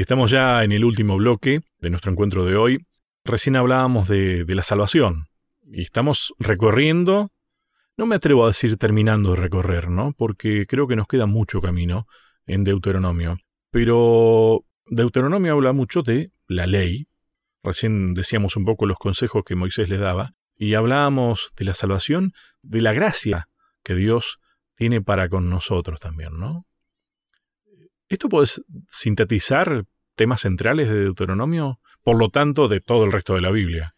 Estamos 0.00 0.30
ya 0.30 0.64
en 0.64 0.72
el 0.72 0.86
último 0.86 1.18
bloque 1.18 1.60
de 1.78 1.90
nuestro 1.90 2.10
encuentro 2.10 2.46
de 2.46 2.56
hoy. 2.56 2.86
Recién 3.22 3.54
hablábamos 3.54 4.08
de, 4.08 4.46
de 4.46 4.54
la 4.54 4.62
salvación 4.62 5.26
y 5.62 5.82
estamos 5.82 6.32
recorriendo, 6.38 7.32
no 7.98 8.06
me 8.06 8.14
atrevo 8.16 8.44
a 8.44 8.46
decir 8.46 8.78
terminando 8.78 9.32
de 9.32 9.36
recorrer, 9.36 9.90
¿no? 9.90 10.14
Porque 10.16 10.64
creo 10.66 10.88
que 10.88 10.96
nos 10.96 11.06
queda 11.06 11.26
mucho 11.26 11.60
camino 11.60 12.06
en 12.46 12.64
Deuteronomio. 12.64 13.36
Pero 13.70 14.64
Deuteronomio 14.86 15.52
habla 15.52 15.74
mucho 15.74 16.00
de 16.00 16.32
la 16.48 16.66
ley. 16.66 17.06
Recién 17.62 18.14
decíamos 18.14 18.56
un 18.56 18.64
poco 18.64 18.86
los 18.86 18.96
consejos 18.96 19.42
que 19.44 19.54
Moisés 19.54 19.90
les 19.90 20.00
daba. 20.00 20.32
Y 20.56 20.74
hablábamos 20.74 21.52
de 21.58 21.66
la 21.66 21.74
salvación, 21.74 22.32
de 22.62 22.80
la 22.80 22.94
gracia 22.94 23.48
que 23.84 23.94
Dios 23.94 24.38
tiene 24.76 25.02
para 25.02 25.28
con 25.28 25.50
nosotros 25.50 26.00
también, 26.00 26.38
¿no? 26.40 26.64
¿Esto 28.10 28.28
puede 28.28 28.48
sintetizar 28.88 29.84
temas 30.16 30.40
centrales 30.40 30.88
de 30.88 31.04
Deuteronomio? 31.04 31.78
Por 32.02 32.18
lo 32.18 32.28
tanto, 32.28 32.66
de 32.66 32.80
todo 32.80 33.04
el 33.04 33.12
resto 33.12 33.34
de 33.34 33.40
la 33.40 33.52
Biblia. 33.52 33.94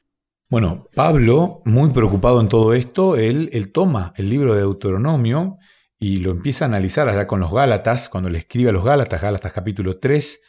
Bueno, 0.50 0.86
Pablo, 0.94 1.62
muy 1.64 1.92
preocupado 1.92 2.38
en 2.42 2.50
todo 2.50 2.74
esto, 2.74 3.16
él, 3.16 3.48
él 3.54 3.72
toma 3.72 4.12
el 4.16 4.28
libro 4.28 4.52
de 4.52 4.60
Deuteronomio 4.60 5.56
y 5.98 6.18
lo 6.18 6.30
empieza 6.30 6.66
a 6.66 6.68
analizar 6.68 7.08
allá 7.08 7.26
con 7.26 7.40
los 7.40 7.50
Gálatas, 7.50 8.10
cuando 8.10 8.28
le 8.28 8.40
escribe 8.40 8.68
a 8.68 8.72
los 8.74 8.84
Gálatas, 8.84 9.22
Gálatas 9.22 9.50
capítulo 9.50 9.98
3, 9.98 10.42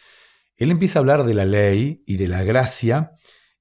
él 0.57 0.69
empieza 0.69 0.99
a 0.99 1.01
hablar 1.01 1.23
de 1.23 1.33
la 1.33 1.45
ley 1.45 2.03
y 2.05 2.17
de 2.17 2.27
la 2.27 2.43
gracia, 2.43 3.13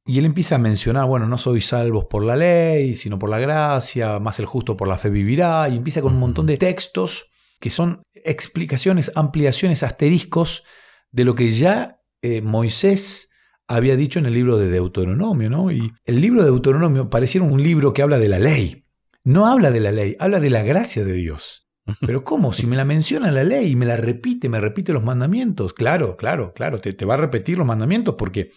y 0.04 0.18
él 0.18 0.24
empieza 0.24 0.56
a 0.56 0.58
mencionar, 0.58 1.06
bueno, 1.06 1.28
no 1.28 1.38
soy 1.38 1.60
salvos 1.60 2.06
por 2.10 2.24
la 2.24 2.34
ley, 2.34 2.96
sino 2.96 3.20
por 3.20 3.30
la 3.30 3.38
gracia, 3.38 4.18
más 4.18 4.40
el 4.40 4.46
justo 4.46 4.76
por 4.76 4.88
la 4.88 4.98
fe 4.98 5.10
vivirá, 5.10 5.68
y 5.68 5.76
empieza 5.76 6.02
con 6.02 6.14
un 6.14 6.18
montón 6.18 6.46
de 6.46 6.56
textos 6.56 7.28
que 7.62 7.70
son 7.70 8.02
explicaciones, 8.12 9.12
ampliaciones, 9.14 9.84
asteriscos 9.84 10.64
de 11.12 11.24
lo 11.24 11.36
que 11.36 11.52
ya 11.52 12.00
eh, 12.20 12.42
Moisés 12.42 13.30
había 13.68 13.94
dicho 13.94 14.18
en 14.18 14.26
el 14.26 14.34
libro 14.34 14.58
de 14.58 14.68
Deuteronomio, 14.68 15.48
¿no? 15.48 15.70
Y 15.70 15.92
el 16.04 16.20
libro 16.20 16.42
de 16.42 16.50
Deuteronomio 16.50 17.08
pareciera 17.08 17.46
un 17.46 17.62
libro 17.62 17.92
que 17.92 18.02
habla 18.02 18.18
de 18.18 18.28
la 18.28 18.40
ley. 18.40 18.84
No 19.22 19.46
habla 19.46 19.70
de 19.70 19.78
la 19.78 19.92
ley, 19.92 20.16
habla 20.18 20.40
de 20.40 20.50
la 20.50 20.64
gracia 20.64 21.04
de 21.04 21.12
Dios. 21.12 21.70
Pero 22.00 22.24
¿cómo? 22.24 22.52
Si 22.52 22.66
me 22.66 22.74
la 22.74 22.84
menciona 22.84 23.30
la 23.30 23.44
ley 23.44 23.70
y 23.70 23.76
me 23.76 23.86
la 23.86 23.96
repite, 23.96 24.48
me 24.48 24.60
repite 24.60 24.92
los 24.92 25.04
mandamientos. 25.04 25.72
Claro, 25.72 26.16
claro, 26.16 26.52
claro, 26.54 26.80
te, 26.80 26.92
te 26.94 27.04
va 27.04 27.14
a 27.14 27.18
repetir 27.18 27.58
los 27.58 27.66
mandamientos 27.66 28.16
porque 28.18 28.50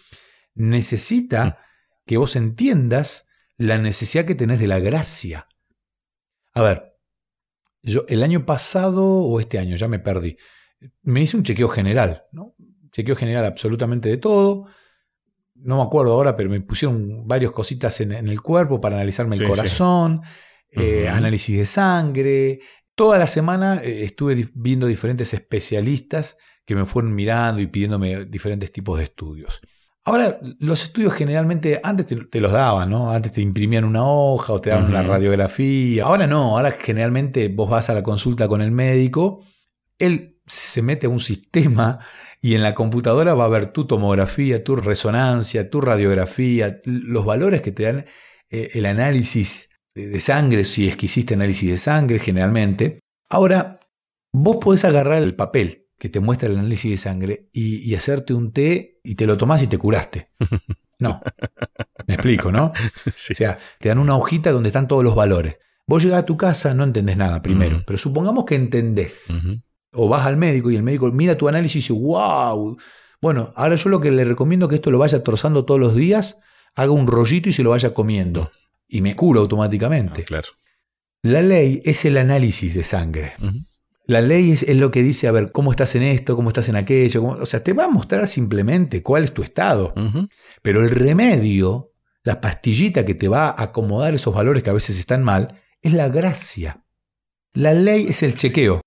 necesita 0.56 1.60
que 2.06 2.16
vos 2.16 2.34
entiendas 2.34 3.28
la 3.56 3.78
necesidad 3.78 4.24
que 4.24 4.34
tenés 4.34 4.58
de 4.58 4.66
la 4.66 4.80
gracia. 4.80 5.46
A 6.54 6.62
ver, 6.62 6.95
yo 7.92 8.04
el 8.08 8.22
año 8.22 8.44
pasado 8.44 9.04
o 9.04 9.40
este 9.40 9.58
año, 9.58 9.76
ya 9.76 9.88
me 9.88 9.98
perdí, 9.98 10.36
me 11.02 11.22
hice 11.22 11.36
un 11.36 11.42
chequeo 11.42 11.68
general, 11.68 12.24
¿no? 12.32 12.54
Chequeo 12.92 13.16
general 13.16 13.44
absolutamente 13.44 14.08
de 14.08 14.16
todo 14.16 14.66
no 15.56 15.76
me 15.76 15.82
acuerdo 15.82 16.12
ahora, 16.12 16.36
pero 16.36 16.50
me 16.50 16.60
pusieron 16.60 17.26
varias 17.26 17.50
cositas 17.50 18.00
en, 18.00 18.12
el 18.12 18.40
cuerpo 18.42 18.80
para 18.80 18.96
analizarme 18.96 19.36
el 19.36 19.48
corazón, 19.48 20.22
eh, 20.70 21.08
análisis 21.08 21.56
de 21.56 21.66
sangre. 21.66 22.60
Toda 22.94 23.18
la 23.18 23.26
semana 23.26 23.80
eh, 23.82 24.04
estuve 24.04 24.48
viendo 24.54 24.86
diferentes 24.86 25.32
especialistas 25.34 26.36
que 26.64 26.74
me 26.74 26.84
fueron 26.84 27.14
mirando 27.14 27.60
y 27.60 27.66
pidiéndome 27.66 28.26
diferentes 28.26 28.72
tipos 28.72 28.98
de 28.98 29.04
estudios. 29.04 29.60
Ahora, 30.08 30.38
los 30.60 30.84
estudios 30.84 31.14
generalmente 31.14 31.80
antes 31.82 32.06
te, 32.06 32.40
los 32.40 32.52
daban, 32.52 32.90
¿no? 32.90 33.10
Antes 33.10 33.32
te 33.32 33.40
imprimían 33.40 33.82
una 33.82 34.04
hoja 34.04 34.52
o 34.52 34.60
te 34.60 34.70
daban 34.70 34.86
una 34.86 35.02
radiografía. 35.02 36.04
Ahora 36.04 36.28
no, 36.28 36.56
ahora 36.56 36.70
generalmente 36.70 37.48
vos 37.48 37.68
vas 37.68 37.90
a 37.90 37.94
la 37.94 38.04
consulta 38.04 38.46
con 38.46 38.62
el 38.62 38.70
médico, 38.70 39.42
él 39.98 40.38
se 40.46 40.80
mete 40.80 41.08
a 41.08 41.10
un 41.10 41.18
sistema 41.18 41.98
y 42.40 42.54
en 42.54 42.62
la 42.62 42.72
computadora 42.72 43.34
va 43.34 43.46
a 43.46 43.48
ver 43.48 43.72
tu 43.72 43.88
tomografía, 43.88 44.62
tu 44.62 44.76
resonancia, 44.76 45.70
tu 45.70 45.80
radiografía, 45.80 46.80
los 46.84 47.24
valores 47.24 47.60
que 47.60 47.72
te 47.72 47.82
dan 47.82 48.06
eh, 48.48 48.70
el 48.74 48.86
análisis 48.86 49.70
de 49.92 50.20
sangre, 50.20 50.64
si 50.64 50.86
es 50.86 50.96
que 50.96 51.06
hiciste 51.06 51.34
análisis 51.34 51.68
de 51.68 51.78
sangre 51.78 52.20
generalmente. 52.20 53.00
Ahora, 53.28 53.80
vos 54.30 54.58
podés 54.58 54.84
agarrar 54.84 55.20
el 55.20 55.34
papel 55.34 55.85
que 55.98 56.08
te 56.08 56.20
muestra 56.20 56.48
el 56.48 56.58
análisis 56.58 56.90
de 56.90 56.96
sangre 56.96 57.48
y, 57.52 57.94
hacerte 57.94 58.34
un 58.34 58.52
té 58.52 59.00
y 59.02 59.14
te 59.14 59.26
lo 59.26 59.36
tomás 59.36 59.62
y 59.62 59.66
te 59.66 59.78
curaste. 59.78 60.30
No, 60.98 61.20
me 62.06 62.14
explico, 62.14 62.50
¿no? 62.50 62.72
O 63.06 63.10
sea, 63.14 63.58
te 63.78 63.90
dan 63.90 63.98
una 63.98 64.16
hojita 64.16 64.50
donde 64.50 64.70
están 64.70 64.88
todos 64.88 65.04
los 65.04 65.14
valores. 65.14 65.58
Vos 65.86 66.02
llegás 66.02 66.20
a 66.20 66.24
tu 66.24 66.38
casa, 66.38 66.72
no 66.72 66.84
entendés 66.84 67.18
nada 67.18 67.42
primero, 67.42 67.82
pero 67.86 67.98
supongamos 67.98 68.46
que 68.46 68.54
entendés 68.54 69.30
o 69.92 70.08
vas 70.08 70.26
al 70.26 70.38
médico 70.38 70.70
y 70.70 70.76
el 70.76 70.82
médico 70.82 71.10
mira 71.12 71.36
tu 71.36 71.48
análisis 71.48 71.76
y 71.76 71.92
dice, 71.92 71.92
wow. 71.92 72.78
Bueno, 73.20 73.52
ahora 73.56 73.76
yo 73.76 73.90
lo 73.90 74.00
que 74.00 74.10
le 74.10 74.24
recomiendo 74.24 74.66
es 74.66 74.70
que 74.70 74.76
esto 74.76 74.90
lo 74.90 74.98
vaya 74.98 75.22
torzando 75.22 75.66
todos 75.66 75.80
los 75.80 75.94
días, 75.94 76.38
haga 76.74 76.92
un 76.92 77.06
rollito 77.06 77.48
y 77.48 77.52
se 77.52 77.62
lo 77.62 77.70
vaya 77.70 77.92
comiendo. 77.92 78.50
Y 78.88 79.00
me 79.00 79.16
cura 79.16 79.40
automáticamente. 79.40 80.22
Ah, 80.22 80.26
claro. 80.26 80.48
La 81.22 81.42
ley 81.42 81.82
es 81.84 82.04
el 82.04 82.18
análisis 82.18 82.74
de 82.74 82.84
sangre. 82.84 83.32
La 84.06 84.20
ley 84.20 84.52
es, 84.52 84.76
lo 84.76 84.90
que 84.90 85.02
dice, 85.02 85.26
a 85.26 85.32
ver, 85.32 85.50
cómo 85.50 85.72
estás 85.72 85.94
en 85.96 86.04
esto, 86.04 86.36
cómo 86.36 86.48
estás 86.48 86.68
en 86.68 86.76
aquello. 86.76 87.24
o 87.24 87.46
sea, 87.46 87.62
te 87.62 87.72
va 87.72 87.86
a 87.86 87.88
mostrar 87.88 88.28
simplemente 88.28 89.02
cuál 89.02 89.24
es 89.24 89.34
tu 89.34 89.42
estado. 89.42 89.94
Pero 90.62 90.82
el 90.82 90.90
remedio, 90.90 91.92
la 92.22 92.40
pastillita 92.40 93.04
que 93.04 93.14
te 93.14 93.28
va 93.28 93.48
a 93.48 93.64
acomodar 93.64 94.14
esos 94.14 94.34
valores 94.34 94.62
que 94.62 94.70
a 94.70 94.74
veces 94.74 94.98
están 94.98 95.22
mal, 95.22 95.60
es 95.82 95.92
la 95.92 96.08
gracia. 96.08 96.84
La 97.52 97.74
ley 97.74 98.06
es 98.08 98.22
el 98.22 98.36
chequeo. 98.36 98.80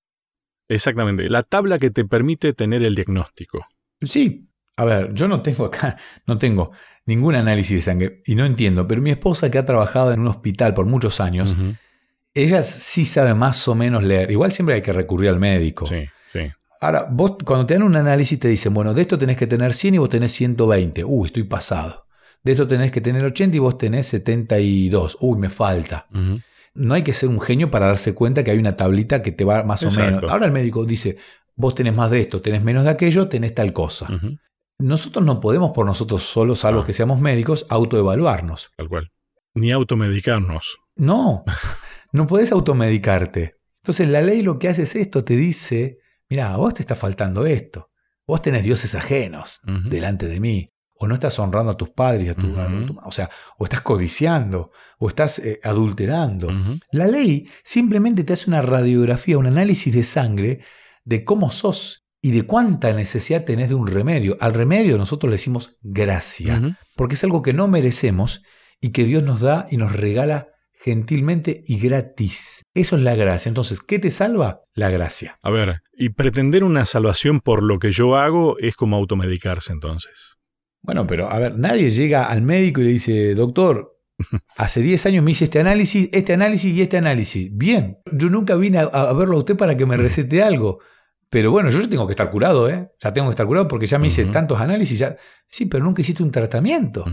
Exactamente, 0.69 1.27
la 1.29 1.43
tabla 1.43 1.79
que 1.79 1.89
te 1.89 2.05
permite 2.05 2.53
tener 2.53 2.83
el 2.83 2.93
diagnóstico. 2.95 3.65
Sí, 4.01 4.49
a 4.77 4.85
ver, 4.85 5.13
yo 5.13 5.27
no 5.27 5.41
tengo 5.41 5.65
acá, 5.65 5.97
no 6.27 6.37
tengo 6.37 6.71
ningún 7.05 7.35
análisis 7.35 7.75
de 7.75 7.81
sangre 7.81 8.21
y 8.25 8.35
no 8.35 8.45
entiendo, 8.45 8.87
pero 8.87 9.01
mi 9.01 9.09
esposa 9.09 9.49
que 9.49 9.57
ha 9.57 9.65
trabajado 9.65 10.13
en 10.13 10.19
un 10.19 10.27
hospital 10.27 10.75
por 10.75 10.85
muchos 10.85 11.19
años, 11.19 11.55
ella 12.33 12.63
sí 12.63 13.05
sabe 13.05 13.33
más 13.33 13.67
o 13.67 13.75
menos 13.75 14.03
leer. 14.03 14.31
Igual 14.31 14.51
siempre 14.51 14.75
hay 14.75 14.81
que 14.81 14.93
recurrir 14.93 15.29
al 15.29 15.39
médico. 15.39 15.85
Sí, 15.85 16.05
sí. 16.31 16.41
Ahora, 16.81 17.07
vos 17.09 17.37
cuando 17.45 17.65
te 17.65 17.73
dan 17.73 17.83
un 17.83 17.95
análisis 17.95 18.39
te 18.39 18.47
dicen, 18.47 18.73
bueno, 18.73 18.93
de 18.93 19.01
esto 19.01 19.17
tenés 19.17 19.37
que 19.37 19.47
tener 19.47 19.73
100 19.73 19.95
y 19.95 19.97
vos 19.97 20.09
tenés 20.09 20.31
120. 20.31 21.03
Uy, 21.03 21.27
estoy 21.27 21.43
pasado. 21.43 22.07
De 22.41 22.53
esto 22.53 22.67
tenés 22.67 22.91
que 22.91 23.01
tener 23.01 23.25
80 23.25 23.57
y 23.57 23.59
vos 23.59 23.77
tenés 23.77 24.07
72. 24.07 25.17
Uy, 25.19 25.37
me 25.37 25.49
falta 25.49 26.07
no 26.79 26.93
hay 26.93 27.03
que 27.03 27.13
ser 27.13 27.29
un 27.29 27.41
genio 27.41 27.69
para 27.69 27.87
darse 27.87 28.13
cuenta 28.13 28.43
que 28.43 28.51
hay 28.51 28.57
una 28.57 28.75
tablita 28.75 29.21
que 29.21 29.31
te 29.31 29.43
va 29.43 29.63
más 29.63 29.83
o 29.83 29.91
menos. 29.91 30.23
Ahora 30.29 30.45
el 30.45 30.51
médico 30.51 30.85
dice, 30.85 31.17
vos 31.55 31.75
tenés 31.75 31.95
más 31.95 32.09
de 32.09 32.21
esto, 32.21 32.41
tenés 32.41 32.63
menos 32.63 32.85
de 32.85 32.91
aquello, 32.91 33.27
tenés 33.27 33.53
tal 33.53 33.73
cosa. 33.73 34.07
Nosotros 34.79 35.25
no 35.25 35.41
podemos 35.41 35.71
por 35.71 35.85
nosotros 35.85 36.23
solos, 36.23 36.59
salvo 36.59 36.85
que 36.85 36.93
seamos 36.93 37.19
médicos, 37.19 37.65
autoevaluarnos. 37.69 38.71
Tal 38.77 38.87
cual. 38.87 39.11
Ni 39.55 39.71
automedicarnos. 39.71 40.77
No, 40.95 41.43
no 42.11 42.27
podés 42.27 42.51
automedicarte. 42.51 43.55
Entonces 43.83 44.07
la 44.07 44.21
ley 44.21 44.41
lo 44.41 44.59
que 44.59 44.69
hace 44.69 44.83
es 44.83 44.95
esto, 44.95 45.23
te 45.23 45.35
dice, 45.35 45.99
mira, 46.29 46.53
a 46.53 46.57
vos 46.57 46.73
te 46.73 46.81
está 46.81 46.95
faltando 46.95 47.45
esto. 47.45 47.89
Vos 48.27 48.41
tenés 48.41 48.63
dioses 48.63 48.93
ajenos 48.93 49.61
delante 49.89 50.27
de 50.27 50.39
mí 50.39 50.71
o 51.01 51.07
no 51.07 51.13
estás 51.13 51.39
honrando 51.39 51.71
a 51.71 51.77
tus 51.77 51.89
padres, 51.89 52.29
a 52.29 52.33
tu, 52.35 52.53
o 53.03 53.11
sea, 53.11 53.29
o 53.57 53.63
estás 53.63 53.81
codiciando, 53.81 54.71
o 54.97 55.07
estás 55.07 55.39
eh, 55.39 55.59
adulterando. 55.63 56.49
La 56.91 57.07
ley 57.07 57.47
simplemente 57.63 58.25
te 58.25 58.33
hace 58.33 58.49
una 58.49 58.61
radiografía, 58.61 59.37
un 59.37 59.47
análisis 59.47 59.93
de 59.93 60.03
sangre 60.03 60.59
de 61.05 61.23
cómo 61.23 61.51
sos 61.51 62.05
y 62.21 62.31
de 62.31 62.43
cuánta 62.43 62.91
necesidad 62.91 63.45
tenés 63.45 63.69
de 63.69 63.75
un 63.75 63.87
remedio. 63.87 64.35
Al 64.41 64.53
remedio 64.53 64.97
nosotros 64.97 65.29
le 65.29 65.35
decimos 65.35 65.77
gracia, 65.81 66.77
porque 66.97 67.15
es 67.15 67.23
algo 67.23 67.41
que 67.41 67.53
no 67.53 67.69
merecemos 67.69 68.43
y 68.81 68.89
que 68.89 69.05
Dios 69.05 69.23
nos 69.23 69.39
da 69.39 69.67
y 69.71 69.77
nos 69.77 69.95
regala 69.95 70.49
gentilmente 70.79 71.61
y 71.67 71.77
gratis. 71.77 72.63
Eso 72.73 72.95
es 72.95 73.01
la 73.01 73.15
gracia. 73.15 73.49
Entonces, 73.49 73.81
¿qué 73.81 73.99
te 73.99 74.11
salva? 74.11 74.61
La 74.73 74.89
gracia. 74.89 75.37
A 75.41 75.51
ver, 75.51 75.81
y 75.93 76.09
pretender 76.09 76.63
una 76.63 76.85
salvación 76.85 77.41
por 77.41 77.61
lo 77.61 77.79
que 77.79 77.91
yo 77.91 78.15
hago 78.15 78.57
es 78.59 78.75
como 78.75 78.95
automedicarse 78.95 79.73
entonces. 79.73 80.37
Bueno, 80.81 81.05
pero 81.05 81.29
a 81.29 81.37
ver, 81.37 81.59
nadie 81.59 81.91
llega 81.91 82.25
al 82.25 82.41
médico 82.41 82.79
y 82.79 82.85
le 82.85 82.91
dice, 82.91 83.35
doctor, 83.35 83.97
hace 84.57 84.81
10 84.81 85.05
años 85.07 85.23
me 85.23 85.31
hice 85.31 85.45
este 85.45 85.59
análisis, 85.59 86.09
este 86.13 86.33
análisis 86.33 86.73
y 86.73 86.81
este 86.81 86.97
análisis. 86.97 87.49
Bien, 87.51 87.97
yo 88.13 88.29
nunca 88.29 88.55
vine 88.55 88.79
a, 88.79 89.13
verlo 89.13 89.35
a 89.35 89.39
usted 89.39 89.57
para 89.57 89.75
que 89.75 89.85
me 89.85 89.97
recete 89.97 90.41
algo. 90.41 90.79
Pero 91.29 91.51
bueno, 91.51 91.69
yo 91.69 91.87
tengo 91.87 92.07
que 92.07 92.13
estar 92.13 92.31
curado, 92.31 92.69
¿eh? 92.69 92.87
Ya 93.03 93.13
tengo 93.13 93.27
que 93.27 93.33
estar 93.33 93.45
curado 93.45 93.67
porque 93.67 93.85
ya 93.85 93.99
me 93.99 94.07
hice 94.07 94.25
tantos 94.25 94.59
análisis. 94.59 94.97
Ya... 94.97 95.17
Sí, 95.47 95.65
pero 95.65 95.83
nunca 95.83 96.01
hiciste 96.01 96.23
un 96.23 96.31
tratamiento. 96.31 97.05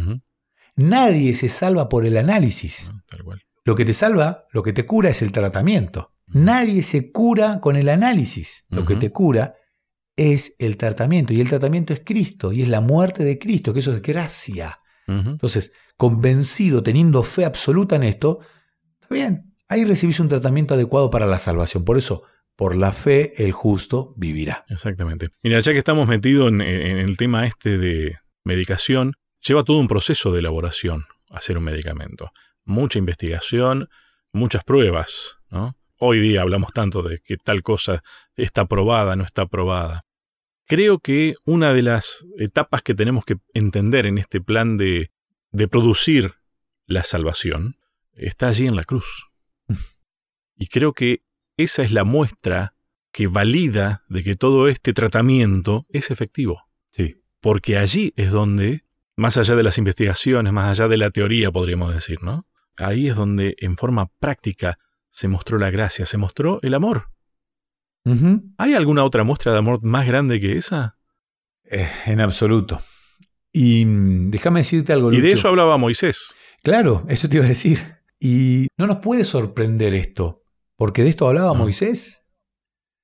Nadie 0.77 1.35
se 1.35 1.49
salva 1.49 1.89
por 1.89 2.07
el 2.07 2.17
análisis. 2.17 2.91
Lo 3.67 3.75
que 3.75 3.85
te 3.85 3.95
salva, 3.95 4.47
lo 4.53 4.63
que 4.63 4.73
te 4.73 4.87
cura 4.87 5.11
es 5.11 5.23
el 5.23 5.33
tratamiento. 5.33 6.13
Nadie 6.29 6.85
se 6.85 7.11
cura 7.11 7.59
con 7.61 7.75
el 7.75 7.89
análisis. 7.89 8.65
Lo 8.69 8.87
que 8.87 8.95
te 8.95 9.11
cura 9.11 9.57
es 10.15 10.55
el 10.61 10.77
tratamiento. 10.77 11.33
Y 11.33 11.41
el 11.41 11.49
tratamiento 11.49 11.93
es 11.93 12.01
Cristo, 12.05 12.53
y 12.53 12.63
es 12.63 12.69
la 12.69 12.81
muerte 12.81 13.25
de 13.25 13.41
Cristo, 13.41 13.73
que 13.73 13.81
eso 13.81 13.93
es 13.93 14.01
gracia. 14.01 14.79
Entonces, 15.09 15.73
convencido, 15.97 16.85
teniendo 16.85 17.25
fe 17.25 17.45
absoluta 17.45 17.97
en 17.97 18.05
esto, 18.05 18.39
está 19.01 19.13
bien, 19.13 19.57
ahí 19.69 19.85
recibís 19.85 20.21
un 20.21 20.29
tratamiento 20.29 20.75
adecuado 20.75 21.11
para 21.11 21.27
la 21.27 21.41
salvación. 21.41 21.85
Por 21.85 21.99
eso, 21.99 22.23
por 22.55 22.77
la 22.77 22.93
fe 22.93 23.43
el 23.43 23.51
justo 23.51 24.15
vivirá. 24.17 24.65
Exactamente. 24.69 25.31
Mira, 25.43 25.59
ya 25.59 25.73
que 25.73 25.79
estamos 25.79 26.07
metidos 26.07 26.53
en, 26.53 26.61
en 26.61 26.99
el 26.99 27.17
tema 27.17 27.45
este 27.47 27.79
de 27.79 28.17
medicación, 28.45 29.15
lleva 29.45 29.65
todo 29.65 29.79
un 29.79 29.89
proceso 29.89 30.31
de 30.31 30.39
elaboración 30.39 31.05
hacer 31.31 31.59
un 31.59 31.65
medicamento. 31.65 32.31
Mucha 32.67 32.99
investigación, 32.99 33.89
muchas 34.33 34.63
pruebas, 34.63 35.39
¿no? 35.51 35.77
Hoy 35.99 36.21
día 36.21 36.43
hablamos 36.43 36.75
tanto 36.75 37.03
de 37.03 37.21
que 37.21 37.39
tal 37.39 37.63
cosa 37.63 38.03
está 38.35 38.67
probada, 38.67 39.17
no 39.17 39.25
está 39.25 39.47
probada. 39.47 40.05
Creo 40.67 40.99
que 40.99 41.37
una 41.45 41.73
de 41.73 41.81
las 41.81 42.27
etapas 42.39 42.83
que 42.83 42.95
tenemos 42.95 43.25
que 43.25 43.37
entender 43.55 44.07
en 44.07 44.19
este 44.19 44.43
plan 44.43 44.77
de, 44.77 45.11
de 45.53 45.69
producir 45.69 46.35
la 46.87 47.03
salvación 47.03 47.79
está 48.13 48.49
allí 48.49 48.67
en 48.67 48.77
la 48.77 48.85
cruz. 48.85 49.29
Y 50.59 50.69
creo 50.69 50.95
que 50.95 51.23
esa 51.59 51.83
es 51.83 51.93
la 51.93 52.05
muestra 52.05 52.75
que 53.13 53.27
valida 53.27 54.05
de 54.09 54.23
que 54.23 54.35
todo 54.35 54.69
este 54.69 54.93
tratamiento 54.93 55.87
es 55.91 56.11
efectivo. 56.11 56.65
Sí. 56.93 57.17
Porque 57.41 57.77
allí 57.77 58.13
es 58.17 58.31
donde, 58.31 58.85
más 59.17 59.37
allá 59.37 59.55
de 59.55 59.63
las 59.63 59.79
investigaciones, 59.79 60.53
más 60.53 60.71
allá 60.71 60.89
de 60.89 60.97
la 60.97 61.11
teoría, 61.11 61.51
podríamos 61.53 61.95
decir, 61.95 62.23
¿no? 62.23 62.47
Ahí 62.77 63.09
es 63.09 63.17
donde 63.17 63.57
en 63.59 63.77
forma 63.77 64.11
práctica 64.19 64.79
se 65.11 65.29
mostró 65.29 65.59
la 65.59 65.71
gracia, 65.71 66.07
se 66.07 66.19
mostró 66.19 66.61
el 66.63 66.75
amor. 66.75 67.11
¿Hay 68.59 68.75
alguna 68.75 69.03
otra 69.03 69.25
muestra 69.25 69.51
de 69.51 69.59
amor 69.59 69.83
más 69.83 70.07
grande 70.07 70.41
que 70.41 70.57
esa? 70.57 70.97
Eh, 71.65 71.89
en 72.07 72.21
absoluto. 72.21 72.81
Y 73.53 73.85
mm, 73.85 74.31
déjame 74.31 74.61
decirte 74.61 74.93
algo. 74.93 75.13
Y 75.13 75.21
de 75.21 75.33
eso 75.33 75.49
hablaba 75.49 75.77
Moisés. 75.77 76.29
Claro, 76.63 77.05
eso 77.09 77.29
te 77.29 77.39
iba 77.39 77.45
a 77.45 77.49
decir. 77.49 77.97
Y 78.21 78.69
no 78.77 78.87
nos 78.87 78.99
puede 78.99 79.25
sorprender 79.25 79.95
esto, 79.95 80.45
porque 80.77 81.03
de 81.03 81.11
esto 81.11 81.27
hablaba 81.27 81.53
Moisés. 81.55 82.23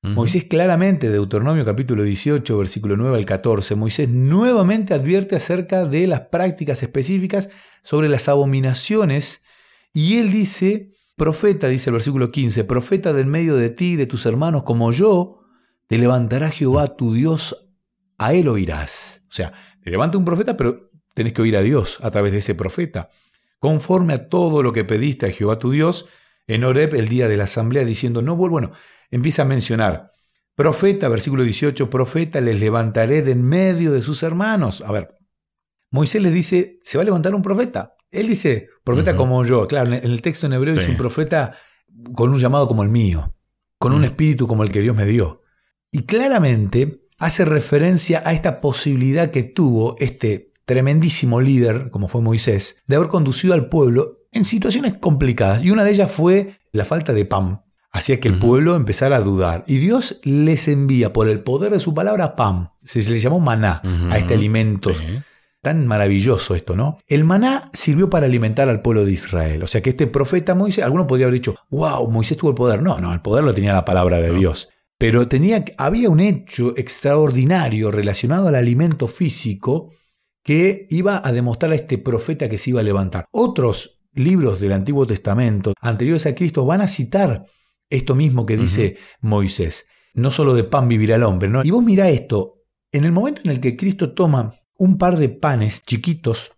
Moisés 0.05 0.45
claramente, 0.45 1.11
Deuteronomio 1.11 1.65
capítulo 1.65 2.03
18, 2.03 2.59
versículo 2.59 2.97
9 2.97 3.19
al 3.19 3.25
14, 3.25 3.77
Moisés 3.77 4.09
nuevamente 4.09 4.95
advierte 4.95 5.37
acerca 5.37 5.85
de 5.85 6.09
las 6.09 6.23
prácticas 6.23 6.83
específicas 6.83 7.51
sobre 7.85 8.09
las 8.09 8.29
abominaciones 8.29 9.45
y 9.93 10.19
él 10.19 10.31
dice 10.31 10.93
Profeta, 11.17 11.69
dice 11.69 11.91
el 11.91 11.95
versículo 11.95 12.33
15, 12.33 12.65
profeta 12.65 13.13
del 13.13 13.27
medio 13.27 13.55
de 13.57 13.71
ti 13.71 13.97
de 13.97 14.07
tus 14.07 14.27
hermanos 14.27 14.63
como 14.63 14.91
yo, 14.93 15.41
te 15.87 15.99
levantará 15.99 16.51
Jehová 16.51 16.97
tu 16.97 17.13
Dios, 17.13 17.71
a 18.19 18.33
él 18.33 18.49
oirás. 18.49 19.23
O 19.31 19.33
sea, 19.33 19.53
te 19.83 19.91
levanta 19.91 20.19
un 20.19 20.25
profeta, 20.25 20.57
pero 20.57 20.91
tenés 21.15 21.33
que 21.33 21.43
oír 21.43 21.57
a 21.57 21.63
Dios 21.63 21.99
a 22.03 22.11
través 22.11 22.33
de 22.33 22.39
ese 22.39 22.55
profeta. 22.55 23.11
Conforme 23.59 24.15
a 24.15 24.29
todo 24.29 24.63
lo 24.63 24.73
que 24.73 24.85
pediste 24.85 25.27
a 25.27 25.31
Jehová 25.31 25.59
tu 25.59 25.71
Dios, 25.71 26.09
en 26.47 26.65
Oreb 26.65 26.95
el 26.95 27.09
día 27.09 27.29
de 27.29 27.37
la 27.37 27.45
asamblea, 27.45 27.85
diciendo, 27.85 28.23
no 28.23 28.35
vuelvo, 28.35 28.55
bueno, 28.55 28.73
empieza 29.11 29.43
a 29.43 29.45
mencionar, 29.45 30.11
profeta, 30.57 31.09
versículo 31.09 31.45
18, 31.45 31.89
profeta, 31.89 32.41
les 32.41 32.59
levantaré 32.59 33.23
de 33.23 33.31
en 33.31 33.43
medio 33.43 33.93
de 33.93 34.03
sus 34.03 34.23
hermanos. 34.23 34.83
A 34.85 34.91
ver, 34.91 35.15
Moisés 35.91 36.23
les 36.23 36.33
dice, 36.33 36.81
se 36.83 36.99
va 36.99 37.03
a 37.03 37.05
levantar 37.05 37.35
un 37.35 37.43
profeta. 37.43 37.95
Él 38.11 38.27
dice, 38.27 38.71
profeta 38.85 39.17
como 39.17 39.45
yo. 39.45 39.67
Claro, 39.67 39.93
en 39.93 40.05
el 40.05 40.23
texto 40.23 40.47
en 40.47 40.55
hebreo 40.55 40.75
dice 40.75 40.91
un 40.91 40.97
profeta 40.97 41.57
con 42.15 42.31
un 42.31 42.39
llamado 42.39 42.67
como 42.69 42.83
el 42.83 42.89
mío, 42.89 43.35
con 43.79 43.93
un 43.93 44.05
espíritu 44.05 44.47
como 44.47 44.63
el 44.63 44.73
que 44.73 44.81
Dios 44.81 44.97
me 44.97 45.07
dio. 45.07 45.43
Y 45.91 46.03
claramente 46.03 47.03
hace 47.19 47.45
referencia 47.45 48.23
a 48.25 48.33
esta 48.33 48.61
posibilidad 48.61 49.31
que 49.31 49.43
tuvo 49.43 49.97
este 49.99 50.53
tremendísimo 50.65 51.41
líder, 51.41 51.91
como 51.91 52.09
fue 52.09 52.21
Moisés, 52.23 52.83
de 52.87 52.97
haber 52.97 53.09
conducido 53.09 53.55
al 53.55 53.69
pueblo 53.69 54.21
en 54.33 54.45
situaciones 54.45 54.95
complicadas. 54.95 55.63
Y 55.63 55.71
una 55.71 55.85
de 55.85 55.91
ellas 55.91 56.11
fue 56.11 56.59
la 56.73 56.85
falta 56.85 57.13
de 57.13 57.25
pan. 57.25 57.63
Hacía 57.95 58.21
que 58.21 58.29
el 58.29 58.39
pueblo 58.39 58.75
empezara 58.75 59.17
a 59.17 59.21
dudar. 59.21 59.65
Y 59.67 59.77
Dios 59.77 60.19
les 60.23 60.67
envía 60.67 61.13
por 61.13 61.29
el 61.29 61.41
poder 61.41 61.71
de 61.73 61.79
su 61.79 61.93
palabra 61.93 62.37
pan. 62.37 62.71
Se 62.83 63.03
le 63.03 63.19
llamó 63.19 63.39
maná 63.39 63.83
a 64.11 64.17
este 64.17 64.33
alimento. 64.33 64.93
Tan 65.63 65.87
maravilloso 65.87 66.57
esto, 66.57 66.75
¿no? 66.75 66.99
El 67.07 67.23
maná 67.23 67.71
sirvió 67.73 68.11
para 68.11 68.27
alimentar 68.27 68.69
al 68.69 68.83
pueblo 68.83 69.05
de 69.05 69.13
Israel. 69.13 69.63
O 69.63 69.69
sea 69.69 69.81
que 69.81 69.91
este 69.91 70.09
profeta 70.09 70.57
Moisés, 70.57 70.83
alguno 70.83 71.07
podría 71.07 71.27
haber 71.27 71.35
dicho, 71.35 71.55
wow, 71.71 72.11
Moisés 72.11 72.37
tuvo 72.37 72.51
el 72.51 72.57
poder. 72.57 72.83
No, 72.83 72.99
no, 72.99 73.13
el 73.13 73.21
poder 73.21 73.45
lo 73.45 73.55
tenía 73.55 73.73
la 73.73 73.85
palabra 73.85 74.21
de 74.21 74.35
Dios. 74.35 74.71
Pero 74.99 75.29
tenía, 75.29 75.65
había 75.79 76.11
un 76.11 76.19
hecho 76.19 76.75
extraordinario 76.77 77.93
relacionado 77.93 78.49
al 78.49 78.57
alimento 78.57 79.07
físico 79.07 79.93
que 80.43 80.89
iba 80.91 81.23
a 81.25 81.31
demostrar 81.31 81.71
a 81.71 81.77
este 81.77 81.97
profeta 81.97 82.49
que 82.49 82.59
se 82.59 82.71
iba 82.71 82.81
a 82.81 82.85
levantar. 82.85 83.27
Otros 83.31 84.03
libros 84.15 84.61
del 84.61 84.73
Antiguo 84.73 85.07
Testamento 85.07 85.75
anteriores 85.81 86.27
a 86.27 86.35
Cristo 86.35 86.67
van 86.67 86.81
a 86.81 86.89
citar 86.89 87.47
esto 87.89 88.17
mismo 88.17 88.47
que 88.47 88.57
dice 88.57 88.97
Moisés. 89.21 89.87
No 90.15 90.31
solo 90.31 90.55
de 90.55 90.65
pan 90.65 90.89
vivirá 90.89 91.17
el 91.17 91.23
hombre, 91.23 91.49
¿no? 91.49 91.63
Y 91.65 91.71
vos 91.71 91.85
mirá 91.85 92.09
esto, 92.09 92.65
en 92.91 93.05
el 93.05 93.13
momento 93.13 93.43
en 93.45 93.51
el 93.51 93.61
que 93.61 93.77
Cristo 93.77 94.13
toma 94.13 94.55
un 94.77 94.99
par 94.99 95.17
de 95.17 95.29
panes 95.29 95.83
chiquitos 95.85 96.53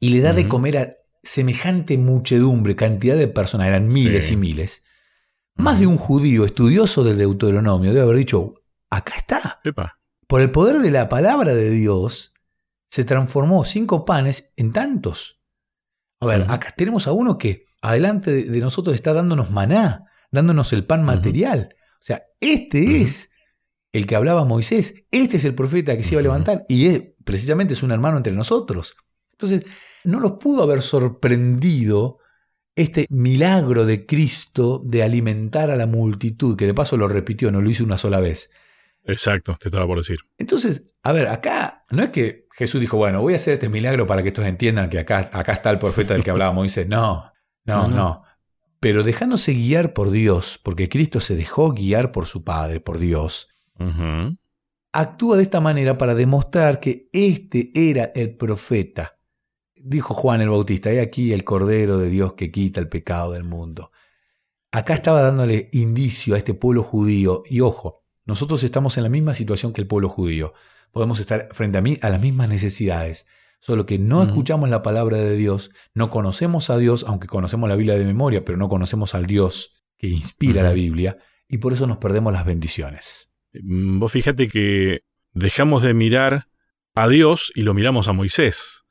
y 0.00 0.10
le 0.10 0.20
da 0.20 0.32
de 0.32 0.48
comer 0.48 0.78
a 0.78 0.96
semejante 1.22 1.96
muchedumbre, 1.98 2.74
cantidad 2.74 3.16
de 3.16 3.28
personas, 3.28 3.68
eran 3.68 3.88
miles 3.88 4.30
y 4.30 4.36
miles. 4.36 4.84
Más 5.54 5.78
de 5.78 5.86
un 5.86 5.96
judío 5.96 6.44
estudioso 6.44 7.04
del 7.04 7.18
Deuteronomio 7.18 7.92
debe 7.92 8.04
haber 8.04 8.16
dicho, 8.16 8.54
acá 8.90 9.14
está. 9.16 9.60
Por 10.26 10.40
el 10.40 10.50
poder 10.50 10.78
de 10.78 10.90
la 10.90 11.08
palabra 11.08 11.54
de 11.54 11.70
Dios, 11.70 12.32
se 12.90 13.04
transformó 13.04 13.64
cinco 13.64 14.04
panes 14.04 14.52
en 14.56 14.72
tantos. 14.72 15.40
A 16.20 16.26
ver, 16.26 16.46
acá 16.48 16.74
tenemos 16.76 17.06
a 17.06 17.12
uno 17.12 17.38
que 17.38 17.66
adelante 17.80 18.44
de 18.44 18.60
nosotros 18.60 18.94
está 18.94 19.12
dándonos 19.12 19.50
maná, 19.50 20.06
dándonos 20.30 20.72
el 20.72 20.84
pan 20.84 21.04
material. 21.04 21.74
O 22.00 22.04
sea, 22.04 22.24
este 22.40 23.02
es 23.02 23.30
el 23.92 24.06
que 24.06 24.16
hablaba 24.16 24.44
Moisés, 24.44 25.04
este 25.10 25.36
es 25.36 25.44
el 25.44 25.54
profeta 25.54 25.96
que 25.96 26.04
se 26.04 26.14
iba 26.14 26.20
a 26.20 26.22
levantar 26.22 26.64
y 26.68 26.86
es, 26.86 27.02
precisamente 27.24 27.74
es 27.74 27.82
un 27.82 27.92
hermano 27.92 28.16
entre 28.16 28.32
nosotros. 28.32 28.94
Entonces, 29.32 29.64
no 30.04 30.20
los 30.20 30.32
pudo 30.32 30.62
haber 30.62 30.82
sorprendido 30.82 32.18
este 32.74 33.06
milagro 33.10 33.84
de 33.84 34.06
Cristo 34.06 34.80
de 34.84 35.02
alimentar 35.02 35.70
a 35.70 35.76
la 35.76 35.86
multitud, 35.86 36.56
que 36.56 36.66
de 36.66 36.74
paso 36.74 36.96
lo 36.96 37.08
repitió, 37.08 37.50
no 37.50 37.60
lo 37.60 37.70
hizo 37.70 37.84
una 37.84 37.98
sola 37.98 38.20
vez. 38.20 38.50
Exacto, 39.04 39.56
te 39.58 39.68
estaba 39.68 39.86
por 39.86 39.98
decir. 39.98 40.20
Entonces, 40.38 40.94
a 41.02 41.12
ver, 41.12 41.28
acá 41.28 41.84
no 41.90 42.02
es 42.02 42.10
que 42.10 42.46
Jesús 42.52 42.80
dijo, 42.80 42.96
bueno, 42.96 43.20
voy 43.20 43.32
a 43.32 43.36
hacer 43.36 43.54
este 43.54 43.68
milagro 43.68 44.06
para 44.06 44.22
que 44.22 44.28
estos 44.28 44.46
entiendan 44.46 44.88
que 44.88 45.00
acá, 45.00 45.30
acá 45.32 45.52
está 45.52 45.70
el 45.70 45.78
profeta 45.78 46.14
del 46.14 46.22
que 46.22 46.30
hablaba 46.30 46.52
Moisés. 46.52 46.86
No, 46.88 47.32
no, 47.64 47.88
no. 47.88 48.22
Pero 48.80 49.02
dejándose 49.02 49.52
guiar 49.52 49.92
por 49.92 50.10
Dios, 50.10 50.60
porque 50.62 50.88
Cristo 50.88 51.20
se 51.20 51.36
dejó 51.36 51.72
guiar 51.72 52.10
por 52.10 52.26
su 52.26 52.42
Padre, 52.44 52.80
por 52.80 52.98
Dios, 52.98 53.48
actúa 54.92 55.36
de 55.36 55.42
esta 55.42 55.60
manera 55.60 55.98
para 55.98 56.14
demostrar 56.14 56.78
que 56.78 57.08
este 57.12 57.72
era 57.74 58.12
el 58.14 58.36
profeta. 58.36 59.18
Dijo 59.74 60.14
Juan 60.14 60.40
el 60.40 60.50
Bautista, 60.50 60.92
he 60.92 61.00
aquí 61.00 61.32
el 61.32 61.44
Cordero 61.44 61.98
de 61.98 62.08
Dios 62.10 62.34
que 62.34 62.52
quita 62.52 62.78
el 62.78 62.88
pecado 62.88 63.32
del 63.32 63.44
mundo. 63.44 63.90
Acá 64.70 64.94
estaba 64.94 65.22
dándole 65.22 65.70
indicio 65.72 66.34
a 66.34 66.38
este 66.38 66.54
pueblo 66.54 66.82
judío, 66.82 67.42
y 67.46 67.60
ojo, 67.60 68.04
nosotros 68.24 68.62
estamos 68.62 68.96
en 68.96 69.02
la 69.02 69.08
misma 69.08 69.34
situación 69.34 69.72
que 69.72 69.80
el 69.80 69.86
pueblo 69.86 70.08
judío. 70.08 70.54
Podemos 70.92 71.20
estar 71.20 71.48
frente 71.52 71.78
a 71.78 71.82
mí 71.82 71.98
a 72.00 72.10
las 72.10 72.20
mismas 72.20 72.48
necesidades, 72.48 73.26
solo 73.60 73.86
que 73.86 73.98
no 73.98 74.22
escuchamos 74.22 74.68
la 74.68 74.82
palabra 74.82 75.18
de 75.18 75.36
Dios, 75.36 75.70
no 75.94 76.10
conocemos 76.10 76.70
a 76.70 76.78
Dios, 76.78 77.04
aunque 77.08 77.26
conocemos 77.26 77.68
la 77.68 77.76
Biblia 77.76 77.98
de 77.98 78.04
memoria, 78.04 78.44
pero 78.44 78.58
no 78.58 78.68
conocemos 78.68 79.14
al 79.14 79.26
Dios 79.26 79.84
que 79.98 80.08
inspira 80.08 80.62
la 80.62 80.72
Biblia, 80.72 81.18
y 81.48 81.58
por 81.58 81.72
eso 81.72 81.86
nos 81.86 81.98
perdemos 81.98 82.32
las 82.32 82.44
bendiciones. 82.46 83.31
Mm, 83.54 83.98
vos 83.98 84.12
fíjate 84.12 84.48
que 84.48 85.02
dejamos 85.32 85.82
de 85.82 85.94
mirar 85.94 86.48
a 86.94 87.08
Dios 87.08 87.52
y 87.54 87.62
lo 87.62 87.74
miramos 87.74 88.08
a 88.08 88.12
Moisés. 88.12 88.84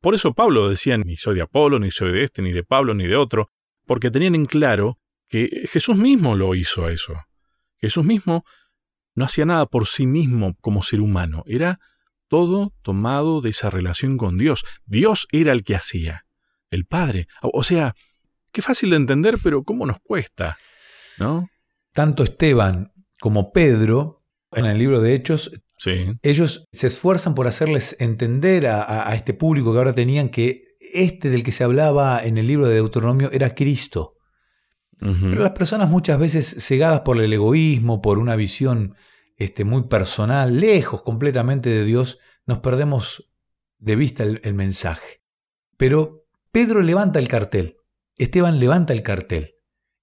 Por 0.00 0.14
eso 0.14 0.34
Pablo 0.34 0.68
decía, 0.68 0.98
ni 0.98 1.16
soy 1.16 1.36
de 1.36 1.42
Apolo, 1.42 1.78
ni 1.78 1.90
soy 1.90 2.12
de 2.12 2.24
este, 2.24 2.42
ni 2.42 2.52
de 2.52 2.64
Pablo, 2.64 2.92
ni 2.92 3.06
de 3.06 3.16
otro, 3.16 3.50
porque 3.86 4.10
tenían 4.10 4.34
en 4.34 4.46
claro 4.46 4.98
que 5.28 5.66
Jesús 5.70 5.96
mismo 5.96 6.36
lo 6.36 6.54
hizo 6.54 6.86
a 6.86 6.92
eso. 6.92 7.14
Jesús 7.78 8.04
mismo 8.04 8.44
no 9.14 9.24
hacía 9.24 9.46
nada 9.46 9.66
por 9.66 9.86
sí 9.86 10.06
mismo 10.06 10.54
como 10.60 10.82
ser 10.82 11.00
humano, 11.00 11.44
era 11.46 11.80
todo 12.28 12.72
tomado 12.82 13.40
de 13.40 13.50
esa 13.50 13.70
relación 13.70 14.16
con 14.16 14.38
Dios. 14.38 14.64
Dios 14.86 15.28
era 15.32 15.52
el 15.52 15.64
que 15.64 15.76
hacía, 15.76 16.24
el 16.70 16.86
Padre. 16.86 17.28
O 17.42 17.62
sea, 17.62 17.94
qué 18.52 18.62
fácil 18.62 18.90
de 18.90 18.96
entender, 18.96 19.36
pero 19.42 19.64
cómo 19.64 19.86
nos 19.86 20.00
cuesta, 20.00 20.58
¿no? 21.18 21.48
Tanto 21.92 22.22
Esteban 22.22 22.91
como 23.22 23.52
Pedro, 23.52 24.24
en 24.50 24.66
el 24.66 24.78
libro 24.78 25.00
de 25.00 25.14
Hechos, 25.14 25.52
ellos 26.22 26.66
se 26.72 26.88
esfuerzan 26.88 27.36
por 27.36 27.46
hacerles 27.46 27.94
entender 28.00 28.66
a, 28.66 29.14
este 29.14 29.32
público 29.32 29.70
que 29.70 29.78
ahora 29.78 29.94
tenían 29.94 30.28
que 30.28 30.62
este 30.80 31.30
del 31.30 31.44
que 31.44 31.52
se 31.52 31.62
hablaba 31.62 32.20
en 32.24 32.36
el 32.36 32.48
libro 32.48 32.66
de 32.66 32.74
Deuteronomio 32.74 33.30
era 33.30 33.54
Cristo. 33.54 34.16
Pero 34.98 35.40
las 35.40 35.52
personas 35.52 35.88
muchas 35.88 36.18
veces 36.18 36.56
cegadas 36.66 37.02
por 37.02 37.20
el 37.20 37.32
egoísmo, 37.32 38.02
por 38.02 38.18
una 38.18 38.34
visión 38.34 38.96
este, 39.36 39.62
muy 39.62 39.84
personal, 39.84 40.58
lejos 40.58 41.02
completamente 41.02 41.70
de 41.70 41.84
Dios, 41.84 42.18
nos 42.44 42.58
perdemos 42.58 43.30
de 43.78 43.94
vista 43.94 44.24
el 44.24 44.54
mensaje. 44.54 45.22
Pero 45.76 46.24
Pedro 46.50 46.82
levanta 46.82 47.20
el 47.20 47.28
cartel, 47.28 47.76
Esteban 48.16 48.58
levanta 48.58 48.92
el 48.92 49.04
cartel 49.04 49.61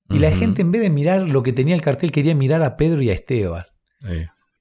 Y 0.10 0.20
la 0.20 0.32
gente 0.32 0.62
en 0.62 0.72
vez 0.72 0.82
de 0.82 0.90
mirar 0.90 1.22
lo 1.22 1.44
que 1.44 1.54
tenía 1.54 1.76
el 1.76 1.82
cartel 1.82 2.12
quería 2.12 2.34
mirar 2.36 2.64
a 2.64 2.78
Pedro 2.78 3.02
y 3.02 3.10
a 3.10 3.14
Esteban. 3.14 3.66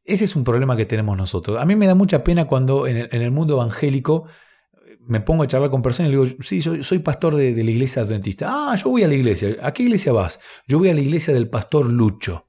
Ese 0.05 0.25
es 0.25 0.37
un 0.37 0.45
problema 0.45 0.76
que 0.76 0.87
tenemos 0.87 1.17
nosotros. 1.17 1.59
A 1.59 1.64
mí 1.64 1.76
me 1.76 1.87
da 1.87 1.95
mucha 1.95 2.25
pena 2.25 2.47
cuando 2.47 2.87
en 2.87 3.09
el, 3.11 3.31
mundo 3.31 3.55
evangélico 3.55 4.26
me 5.07 5.21
pongo 5.21 5.43
a 5.43 5.47
charlar 5.47 5.71
con 5.71 5.83
personas 5.83 6.11
y 6.11 6.14
le 6.14 6.23
digo, 6.23 6.37
sí, 6.43 6.61
yo 6.61 6.83
soy 6.83 6.99
pastor 7.00 7.37
de, 7.37 7.52
la 7.62 7.71
iglesia 7.71 8.02
adventista. 8.02 8.47
Ah, 8.49 8.76
yo 8.76 8.90
voy 8.90 9.02
a 9.02 9.09
la 9.09 9.14
iglesia. 9.14 9.57
¿A 9.62 9.73
qué 9.73 9.83
iglesia 9.83 10.12
vas? 10.12 10.40
Yo 10.67 10.78
voy 10.78 10.90
a 10.90 10.95
la 10.95 11.00
iglesia 11.00 11.35
del 11.35 11.49
pastor 11.49 11.90
Lucho. 11.90 12.49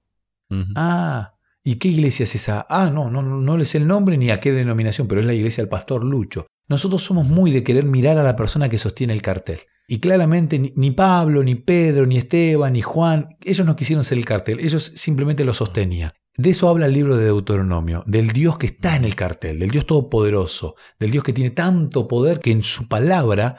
Ah, 0.76 1.36
¿y 1.64 1.76
qué 1.76 1.90
iglesia 1.90 2.24
es 2.24 2.36
esa? 2.36 2.66
Ah, 2.70 2.90
no, 2.90 3.10
no, 3.10 3.22
no 3.22 3.58
le 3.58 3.66
sé 3.66 3.78
el 3.78 3.88
nombre 3.88 4.18
ni 4.18 4.32
a 4.32 4.40
qué 4.40 4.52
denominación, 4.52 5.08
pero 5.08 5.22
es 5.22 5.28
la 5.28 5.34
iglesia 5.34 5.64
del 5.64 5.70
pastor 5.70 6.04
Lucho. 6.04 6.48
Nosotros 6.70 7.04
somos 7.04 7.28
muy 7.28 7.52
de 7.52 7.64
querer 7.64 7.86
mirar 7.86 8.18
a 8.18 8.24
la 8.24 8.36
persona 8.36 8.70
que 8.70 8.78
sostiene 8.78 9.12
el 9.14 9.22
cartel. 9.22 9.60
Y 9.88 10.00
claramente 10.00 10.60
ni 10.76 10.92
Pablo, 10.92 11.44
ni 11.44 11.56
Pedro, 11.56 12.06
ni 12.06 12.18
Esteban, 12.18 12.74
ni 12.74 12.82
Juan, 12.82 13.30
ellos 13.44 13.66
no 13.66 13.76
quisieron 13.76 14.04
ser 14.04 14.20
el 14.20 14.26
cartel, 14.26 14.60
ellos 14.60 14.94
simplemente 14.96 15.44
lo 15.44 15.56
sostenían. 15.56 16.14
De 16.38 16.52
eso 16.52 16.70
habla 16.70 16.86
el 16.86 16.94
libro 16.94 17.18
de 17.18 17.26
Deuteronomio, 17.26 18.04
del 18.06 18.30
Dios 18.30 18.60
que 18.60 18.68
está 18.68 18.96
en 18.96 19.04
el 19.04 19.16
cartel, 19.16 19.60
del 19.60 19.72
Dios 19.72 19.88
todopoderoso, 19.88 20.76
del 21.00 21.10
Dios 21.10 21.24
que 21.24 21.34
tiene 21.34 21.50
tanto 21.50 22.08
poder 22.08 22.40
que 22.40 22.52
en 22.52 22.62
su 22.62 22.88
palabra 22.88 23.58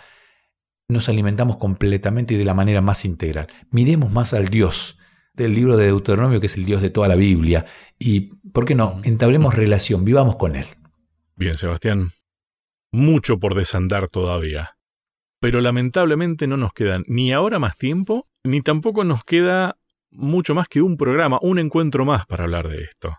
nos 0.89 1.09
alimentamos 1.09 1.57
completamente 1.57 2.35
y 2.35 2.37
de 2.37 2.45
la 2.45 2.55
manera 2.55 2.81
más 2.81 3.05
integral. 3.05 3.49
Miremos 3.71 4.13
más 4.13 4.33
al 4.33 4.49
Dios 4.49 4.99
del 5.35 5.55
libro 5.55 5.77
de 5.77 5.87
Deuteronomio, 5.87 6.41
que 6.41 6.47
es 6.47 6.57
el 6.57 6.65
Dios 6.65 6.81
de 6.81 6.91
toda 6.91 7.09
la 7.09 7.17
Biblia, 7.17 7.67
y, 7.99 8.37
¿por 8.53 8.65
qué 8.65 8.75
no?, 8.75 9.01
entablemos 9.03 9.55
relación, 9.55 10.05
vivamos 10.05 10.37
con 10.37 10.55
Él. 10.55 10.67
Bien, 11.37 11.57
Sebastián, 11.57 12.13
mucho 12.93 13.39
por 13.39 13.55
desandar 13.55 14.09
todavía. 14.09 14.77
Pero 15.41 15.61
lamentablemente 15.61 16.47
no 16.47 16.57
nos 16.57 16.73
queda 16.73 17.01
ni 17.07 17.33
ahora 17.33 17.59
más 17.59 17.77
tiempo, 17.79 18.29
ni 18.45 18.61
tampoco 18.61 19.05
nos 19.05 19.25
queda 19.25 19.79
mucho 20.11 20.55
más 20.55 20.69
que 20.69 20.83
un 20.83 20.97
programa, 20.97 21.39
un 21.43 21.59
encuentro 21.59 22.05
más 22.05 22.27
para 22.27 22.45
hablar 22.45 22.69
de 22.69 22.83
esto. 22.83 23.17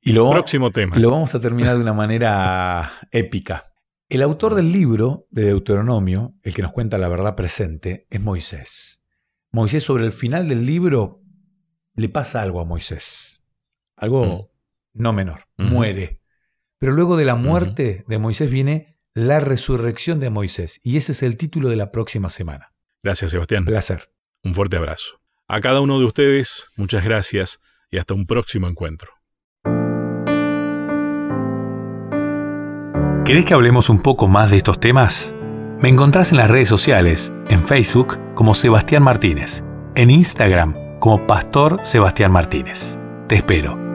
Y 0.00 0.12
lo, 0.12 0.30
Próximo 0.30 0.70
tema. 0.70 0.96
Lo 0.96 1.10
vamos 1.10 1.34
a 1.34 1.40
terminar 1.40 1.76
de 1.76 1.82
una 1.82 1.92
manera 1.92 2.92
épica. 3.10 3.72
El 4.08 4.22
autor 4.22 4.54
del 4.54 4.72
libro 4.72 5.26
de 5.30 5.44
Deuteronomio, 5.44 6.34
el 6.42 6.54
que 6.54 6.62
nos 6.62 6.72
cuenta 6.72 6.96
la 6.96 7.08
verdad 7.08 7.34
presente, 7.34 8.06
es 8.08 8.20
Moisés. 8.20 9.02
Moisés 9.50 9.82
sobre 9.82 10.04
el 10.04 10.12
final 10.12 10.48
del 10.48 10.64
libro 10.64 11.20
le 11.94 12.08
pasa 12.08 12.40
algo 12.40 12.60
a 12.60 12.64
Moisés. 12.64 13.44
Algo 13.96 14.24
mm. 14.24 15.00
no 15.02 15.12
menor. 15.12 15.44
Muere. 15.56 16.22
Pero 16.78 16.92
luego 16.92 17.16
de 17.16 17.24
la 17.24 17.34
muerte 17.34 18.04
de 18.06 18.18
Moisés 18.18 18.50
viene 18.50 18.97
la 19.18 19.40
resurrección 19.40 20.20
de 20.20 20.30
Moisés. 20.30 20.80
Y 20.82 20.96
ese 20.96 21.12
es 21.12 21.22
el 21.22 21.36
título 21.36 21.68
de 21.68 21.76
la 21.76 21.90
próxima 21.90 22.30
semana. 22.30 22.72
Gracias, 23.02 23.32
Sebastián. 23.32 23.64
Placer. 23.64 24.10
Un 24.44 24.54
fuerte 24.54 24.76
abrazo. 24.76 25.20
A 25.48 25.60
cada 25.60 25.80
uno 25.80 25.98
de 25.98 26.04
ustedes, 26.04 26.68
muchas 26.76 27.04
gracias 27.04 27.60
y 27.90 27.98
hasta 27.98 28.14
un 28.14 28.26
próximo 28.26 28.68
encuentro. 28.68 29.10
¿Querés 33.24 33.44
que 33.44 33.54
hablemos 33.54 33.90
un 33.90 34.00
poco 34.00 34.28
más 34.28 34.50
de 34.50 34.56
estos 34.56 34.80
temas? 34.80 35.34
Me 35.80 35.88
encontrás 35.88 36.32
en 36.32 36.38
las 36.38 36.50
redes 36.50 36.68
sociales, 36.68 37.32
en 37.48 37.64
Facebook 37.64 38.18
como 38.34 38.54
Sebastián 38.54 39.02
Martínez, 39.02 39.64
en 39.96 40.10
Instagram 40.10 40.98
como 40.98 41.26
Pastor 41.26 41.80
Sebastián 41.82 42.32
Martínez. 42.32 42.98
Te 43.28 43.36
espero. 43.36 43.87